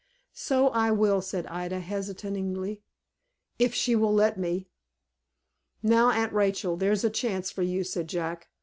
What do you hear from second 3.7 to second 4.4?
she will let